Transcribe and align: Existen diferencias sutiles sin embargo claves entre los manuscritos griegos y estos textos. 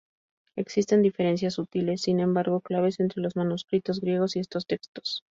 Existen 0.55 1.03
diferencias 1.03 1.53
sutiles 1.53 2.01
sin 2.01 2.21
embargo 2.21 2.61
claves 2.61 2.99
entre 2.99 3.21
los 3.21 3.35
manuscritos 3.35 3.99
griegos 4.01 4.35
y 4.35 4.39
estos 4.39 4.65
textos. 4.65 5.23